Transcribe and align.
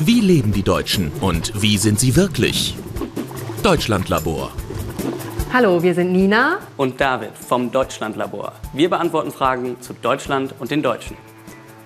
Wie 0.00 0.20
leben 0.20 0.52
die 0.52 0.62
Deutschen 0.62 1.10
und 1.22 1.62
wie 1.62 1.78
sind 1.78 1.98
sie 1.98 2.16
wirklich? 2.16 2.76
Deutschlandlabor. 3.62 4.52
Hallo, 5.54 5.82
wir 5.82 5.94
sind 5.94 6.12
Nina 6.12 6.58
und 6.76 7.00
David 7.00 7.30
vom 7.38 7.72
Deutschlandlabor. 7.72 8.52
Wir 8.74 8.90
beantworten 8.90 9.32
Fragen 9.32 9.80
zu 9.80 9.94
Deutschland 9.94 10.54
und 10.58 10.70
den 10.70 10.82
Deutschen. 10.82 11.16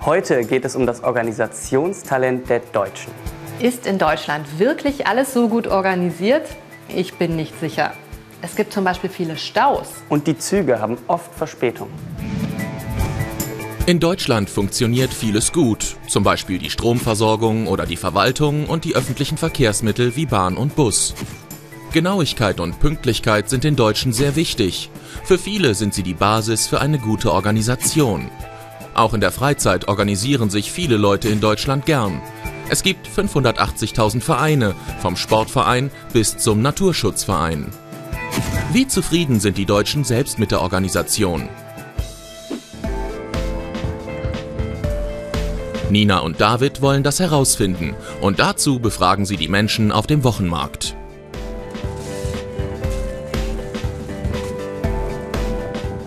Heute 0.04 0.44
geht 0.44 0.64
es 0.64 0.74
um 0.74 0.86
das 0.86 1.04
Organisationstalent 1.04 2.50
der 2.50 2.58
Deutschen. 2.58 3.12
Ist 3.60 3.86
in 3.86 3.98
Deutschland 3.98 4.58
wirklich 4.58 5.06
alles 5.06 5.32
so 5.32 5.48
gut 5.48 5.68
organisiert? 5.68 6.48
Ich 6.88 7.14
bin 7.14 7.36
nicht 7.36 7.60
sicher. 7.60 7.92
Es 8.42 8.56
gibt 8.56 8.72
zum 8.72 8.82
Beispiel 8.82 9.10
viele 9.10 9.36
Staus. 9.36 9.86
Und 10.08 10.26
die 10.26 10.36
Züge 10.36 10.80
haben 10.80 10.98
oft 11.06 11.32
Verspätung. 11.32 11.90
In 13.90 13.98
Deutschland 13.98 14.48
funktioniert 14.48 15.12
vieles 15.12 15.50
gut, 15.50 15.96
zum 16.06 16.22
Beispiel 16.22 16.60
die 16.60 16.70
Stromversorgung 16.70 17.66
oder 17.66 17.86
die 17.86 17.96
Verwaltung 17.96 18.68
und 18.68 18.84
die 18.84 18.94
öffentlichen 18.94 19.36
Verkehrsmittel 19.36 20.14
wie 20.14 20.26
Bahn 20.26 20.56
und 20.56 20.76
Bus. 20.76 21.12
Genauigkeit 21.92 22.60
und 22.60 22.78
Pünktlichkeit 22.78 23.50
sind 23.50 23.64
den 23.64 23.74
Deutschen 23.74 24.12
sehr 24.12 24.36
wichtig. 24.36 24.90
Für 25.24 25.38
viele 25.38 25.74
sind 25.74 25.92
sie 25.92 26.04
die 26.04 26.14
Basis 26.14 26.68
für 26.68 26.80
eine 26.80 27.00
gute 27.00 27.32
Organisation. 27.32 28.30
Auch 28.94 29.12
in 29.12 29.20
der 29.20 29.32
Freizeit 29.32 29.88
organisieren 29.88 30.50
sich 30.50 30.70
viele 30.70 30.96
Leute 30.96 31.28
in 31.28 31.40
Deutschland 31.40 31.84
gern. 31.84 32.22
Es 32.68 32.84
gibt 32.84 33.08
580.000 33.08 34.20
Vereine, 34.20 34.76
vom 35.00 35.16
Sportverein 35.16 35.90
bis 36.12 36.36
zum 36.36 36.62
Naturschutzverein. 36.62 37.66
Wie 38.72 38.86
zufrieden 38.86 39.40
sind 39.40 39.58
die 39.58 39.66
Deutschen 39.66 40.04
selbst 40.04 40.38
mit 40.38 40.52
der 40.52 40.60
Organisation? 40.60 41.48
Nina 45.90 46.20
und 46.20 46.40
David 46.40 46.82
wollen 46.82 47.02
das 47.02 47.20
herausfinden 47.20 47.94
und 48.20 48.38
dazu 48.38 48.78
befragen 48.78 49.26
sie 49.26 49.36
die 49.36 49.48
Menschen 49.48 49.92
auf 49.92 50.06
dem 50.06 50.24
Wochenmarkt. 50.24 50.96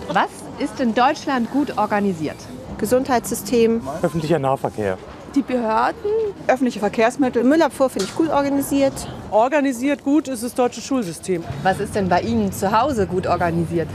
Was 0.07 0.29
ist 0.59 0.79
in 0.79 0.93
Deutschland 0.93 1.51
gut 1.51 1.77
organisiert? 1.77 2.37
Gesundheitssystem, 2.77 3.81
öffentlicher 4.01 4.39
Nahverkehr. 4.39 4.97
Die 5.35 5.41
Behörden, 5.41 6.11
öffentliche 6.47 6.79
Verkehrsmittel, 6.79 7.43
Müllabfuhr 7.43 7.89
finde 7.89 8.05
ich 8.05 8.15
gut 8.15 8.29
organisiert. 8.29 8.93
Organisiert 9.31 10.03
gut 10.03 10.27
ist 10.27 10.43
das 10.43 10.53
deutsche 10.53 10.81
Schulsystem. 10.81 11.43
Was 11.63 11.79
ist 11.79 11.95
denn 11.95 12.07
bei 12.07 12.21
Ihnen 12.21 12.51
zu 12.51 12.71
Hause 12.71 13.07
gut 13.07 13.25
organisiert? 13.25 13.87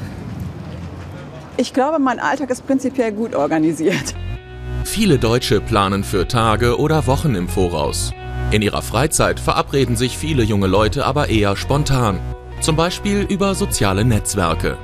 Ich 1.56 1.72
glaube, 1.72 2.00
mein 2.00 2.18
Alltag 2.18 2.50
ist 2.50 2.66
prinzipiell 2.66 3.12
gut 3.12 3.36
organisiert. 3.36 4.14
Viele 4.90 5.18
Deutsche 5.18 5.60
planen 5.60 6.02
für 6.02 6.26
Tage 6.26 6.78
oder 6.78 7.06
Wochen 7.06 7.34
im 7.34 7.46
Voraus. 7.46 8.12
In 8.50 8.62
ihrer 8.62 8.80
Freizeit 8.80 9.38
verabreden 9.38 9.96
sich 9.96 10.16
viele 10.16 10.42
junge 10.42 10.66
Leute 10.66 11.04
aber 11.04 11.28
eher 11.28 11.56
spontan. 11.56 12.18
Zum 12.62 12.74
Beispiel 12.74 13.20
über 13.28 13.54
soziale 13.54 14.02
Netzwerke. 14.02 14.78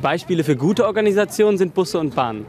Beispiele 0.00 0.44
für 0.44 0.56
gute 0.56 0.86
Organisation 0.86 1.58
sind 1.58 1.74
Busse 1.74 1.98
und 1.98 2.14
Bahnen. 2.14 2.46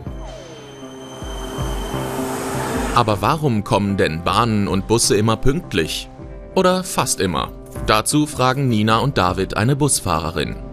Aber 2.93 3.21
warum 3.21 3.63
kommen 3.63 3.97
denn 3.97 4.23
Bahnen 4.23 4.67
und 4.67 4.87
Busse 4.87 5.17
immer 5.17 5.37
pünktlich? 5.37 6.07
Oder 6.55 6.83
fast 6.83 7.19
immer? 7.19 7.51
Dazu 7.87 8.27
fragen 8.27 8.69
Nina 8.69 8.99
und 8.99 9.17
David 9.17 9.57
eine 9.57 9.75
Busfahrerin. 9.75 10.66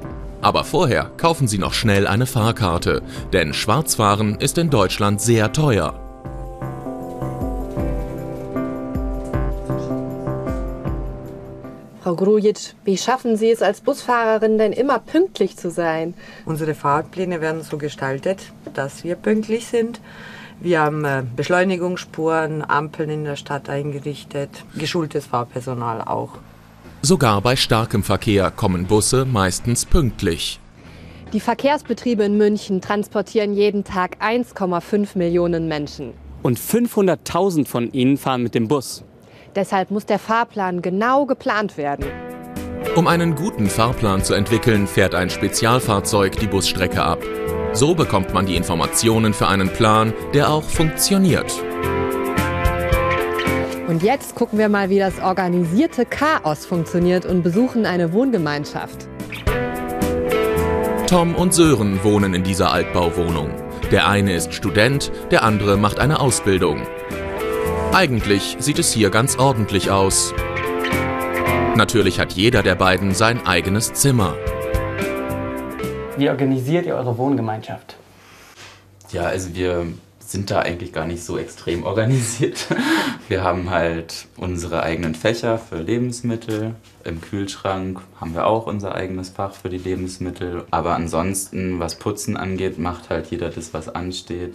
Aber 0.45 0.63
vorher 0.63 1.11
kaufen 1.17 1.49
Sie 1.49 1.57
noch 1.57 1.73
schnell 1.73 2.07
eine 2.07 2.27
Fahrkarte, 2.27 3.01
denn 3.33 3.55
Schwarzfahren 3.55 4.35
ist 4.39 4.59
in 4.59 4.69
Deutschland 4.69 5.23
sehr 5.23 5.55
teuer. 5.55 5.99
Frau 12.03 12.15
Grujic, 12.15 12.75
wie 12.85 12.99
schaffen 12.99 13.39
Sie 13.39 13.51
es 13.51 13.63
als 13.63 13.81
Busfahrerin 13.81 14.59
denn 14.59 14.75
immer 14.75 14.99
pünktlich 14.99 15.57
zu 15.57 15.71
sein? 15.71 16.13
Unsere 16.45 16.75
Fahrpläne 16.75 17.41
werden 17.41 17.63
so 17.63 17.79
gestaltet, 17.79 18.53
dass 18.75 19.03
wir 19.03 19.15
pünktlich 19.15 19.67
sind. 19.67 20.03
Wir 20.61 20.81
haben 20.81 21.07
äh, 21.07 21.23
Beschleunigungsspuren, 21.35 22.63
Ampeln 22.69 23.09
in 23.09 23.25
der 23.25 23.37
Stadt 23.37 23.71
eingerichtet, 23.71 24.51
geschultes 24.75 25.25
Fahrpersonal 25.25 26.03
auch. 26.03 26.33
Sogar 27.05 27.43
bei 27.43 27.55
starkem 27.55 28.03
Verkehr 28.03 28.51
kommen 28.51 28.87
Busse 28.87 29.27
meistens 29.27 29.85
pünktlich. 29.85 30.59
Die 31.35 31.41
Verkehrsbetriebe 31.41 32.25
in 32.25 32.39
München 32.39 32.81
transportieren 32.81 33.53
jeden 33.53 33.85
Tag 33.85 34.17
1,5 34.23 35.19
Millionen 35.19 35.69
Menschen. 35.69 36.15
Und 36.43 36.59
500.000 36.59 37.67
von 37.67 37.93
ihnen 37.93 38.17
fahren 38.17 38.43
mit 38.43 38.55
dem 38.55 38.69
Bus. 38.69 39.05
Deshalb 39.55 39.91
muss 39.91 40.07
der 40.07 40.19
Fahrplan 40.19 40.81
genau 40.81 41.27
geplant 41.27 41.77
werden. 41.77 42.07
Um 42.97 43.07
einen 43.07 43.35
guten 43.35 43.67
Fahrplan 43.67 44.25
zu 44.25 44.33
entwickeln, 44.33 44.87
fährt 44.87 45.15
ein 45.15 45.29
Spezialfahrzeug 45.29 46.39
die 46.39 46.47
Busstrecke 46.47 47.03
ab. 47.03 47.23
So 47.75 47.95
bekommt 47.95 48.33
man 48.33 48.47
die 48.47 48.57
Informationen 48.57 49.35
für 49.35 49.49
einen 49.49 49.69
Plan, 49.69 50.15
der 50.33 50.49
auch 50.49 50.65
funktioniert. 50.65 51.53
Und 53.95 54.03
jetzt 54.03 54.35
gucken 54.35 54.59
wir 54.59 54.69
mal, 54.69 54.91
wie 54.91 54.99
das 54.99 55.21
organisierte 55.21 56.05
Chaos 56.05 56.67
funktioniert 56.67 57.25
und 57.25 57.45
besuchen 57.45 57.87
eine 57.87 58.13
Wohngemeinschaft. 58.13 59.07
Tom 61.07 61.37
und 61.37 61.55
Sören 61.55 62.03
wohnen 62.03 62.35
in 62.35 62.43
dieser 62.43 62.73
Altbauwohnung. 62.73 63.51
Der 63.93 64.09
eine 64.09 64.35
ist 64.35 64.53
Student, 64.53 65.13
der 65.31 65.45
andere 65.45 65.77
macht 65.77 66.01
eine 66.01 66.19
Ausbildung. 66.19 66.83
Eigentlich 67.93 68.57
sieht 68.59 68.81
es 68.81 68.93
hier 68.93 69.11
ganz 69.11 69.39
ordentlich 69.39 69.93
aus. 69.93 70.35
Natürlich 71.77 72.19
hat 72.19 72.33
jeder 72.33 72.65
der 72.65 72.75
beiden 72.75 73.15
sein 73.15 73.47
eigenes 73.47 73.93
Zimmer. 73.93 74.35
Wie 76.17 76.29
organisiert 76.29 76.87
ihr 76.87 76.97
eure 76.97 77.17
Wohngemeinschaft? 77.17 77.95
Ja, 79.13 79.23
also 79.23 79.55
wir 79.55 79.87
sind 80.35 80.51
da 80.51 80.59
eigentlich 80.59 80.93
gar 80.93 81.07
nicht 81.07 81.23
so 81.23 81.39
extrem 81.39 81.85
organisiert. 81.85 82.67
Wir 83.29 83.45
haben 83.45 83.71
halt 83.71 84.27
unsere 84.37 84.83
eigenen 84.83 85.15
Fächer 85.15 85.59
für 85.59 85.81
Lebensmittel. 85.81 86.75
Im 87.05 87.21
Kühlschrank 87.21 88.01
haben 88.21 88.35
wir 88.35 88.47
auch 88.47 88.67
unser 88.67 88.95
eigenes 88.95 89.29
Fach 89.29 89.55
für 89.55 89.69
die 89.69 89.79
Lebensmittel. 89.79 90.65
Aber 90.71 90.95
ansonsten, 90.95 91.79
was 91.79 91.95
Putzen 91.99 92.37
angeht, 92.37 92.79
macht 92.79 93.11
halt 93.11 93.31
jeder 93.31 93.51
das, 93.51 93.73
was 93.73 93.89
ansteht. 93.89 94.55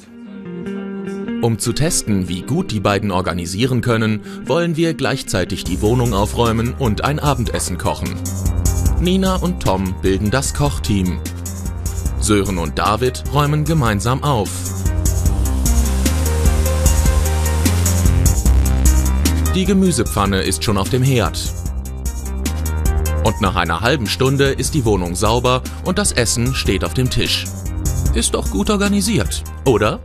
Um 1.41 1.57
zu 1.57 1.71
testen, 1.71 2.27
wie 2.27 2.41
gut 2.41 2.71
die 2.71 2.81
beiden 2.81 3.11
organisieren 3.11 3.81
können, 3.81 4.21
wollen 4.45 4.75
wir 4.75 4.93
gleichzeitig 4.93 5.63
die 5.63 5.81
Wohnung 5.81 6.13
aufräumen 6.13 6.73
und 6.77 7.05
ein 7.05 7.19
Abendessen 7.19 7.77
kochen. 7.77 8.15
Nina 8.99 9.37
und 9.37 9.63
Tom 9.63 9.95
bilden 10.01 10.29
das 10.29 10.53
Kochteam. 10.53 11.19
Sören 12.19 12.57
und 12.57 12.77
David 12.77 13.23
räumen 13.33 13.63
gemeinsam 13.63 14.23
auf. 14.23 14.78
Die 19.55 19.65
Gemüsepfanne 19.65 20.43
ist 20.43 20.63
schon 20.63 20.77
auf 20.77 20.89
dem 20.89 21.01
Herd. 21.01 21.51
Und 23.23 23.41
nach 23.41 23.55
einer 23.55 23.81
halben 23.81 24.05
Stunde 24.05 24.51
ist 24.51 24.75
die 24.75 24.85
Wohnung 24.85 25.15
sauber 25.15 25.63
und 25.85 25.97
das 25.97 26.11
Essen 26.11 26.53
steht 26.53 26.85
auf 26.85 26.93
dem 26.93 27.09
Tisch. 27.09 27.45
Ist 28.13 28.35
doch 28.35 28.51
gut 28.51 28.69
organisiert, 28.69 29.43
oder? 29.65 30.01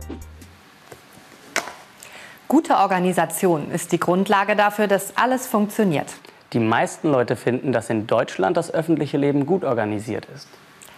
Gute 2.47 2.75
Organisation 2.77 3.69
ist 3.69 3.91
die 3.91 3.99
Grundlage 3.99 4.55
dafür, 4.55 4.87
dass 4.87 5.15
alles 5.15 5.45
funktioniert. 5.45 6.07
Die 6.53 6.59
meisten 6.59 7.11
Leute 7.11 7.35
finden, 7.35 7.71
dass 7.71 7.91
in 7.91 8.07
Deutschland 8.07 8.57
das 8.57 8.73
öffentliche 8.73 9.17
Leben 9.17 9.45
gut 9.45 9.63
organisiert 9.63 10.25
ist. 10.35 10.47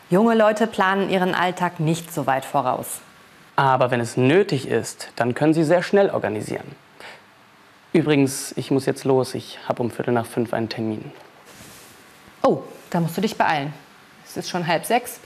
Junge 0.10 0.36
Leute 0.36 0.68
planen 0.68 1.10
ihren 1.10 1.36
Alltag 1.36 1.82
nicht 1.82 2.14
so 2.14 2.28
weit 2.28 2.46
voraus. 2.46 3.02
Aber 3.58 3.92
wenn 3.92 4.00
es 4.00 4.16
nötig 4.16 4.70
ist, 4.70 5.10
dann 5.18 5.34
können 5.34 5.54
sie 5.54 5.66
sehr 5.66 5.84
schnell 5.84 6.10
organisieren. 6.10 6.87
Übrigens, 7.98 8.54
ich 8.56 8.70
muss 8.70 8.86
jetzt 8.86 9.06
los. 9.06 9.34
Ich 9.34 9.58
habe 9.68 9.82
um 9.82 9.90
Viertel 9.90 10.14
nach 10.14 10.28
fünf 10.28 10.54
einen 10.54 10.70
Termin. 10.70 11.12
Oh, 12.44 12.62
da 12.92 13.00
musst 13.00 13.18
du 13.18 13.22
dich 13.22 13.36
beeilen. 13.36 13.74
Es 14.24 14.38
ist 14.38 14.52
schon 14.52 14.68
halb 14.68 14.86
sechs. 14.86 15.20